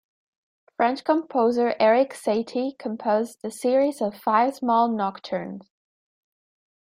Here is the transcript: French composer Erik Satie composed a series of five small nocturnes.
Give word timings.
French 0.75 1.03
composer 1.03 1.75
Erik 1.79 2.13
Satie 2.15 2.75
composed 2.79 3.37
a 3.43 3.51
series 3.51 4.01
of 4.01 4.17
five 4.17 4.55
small 4.55 4.87
nocturnes. 4.89 5.69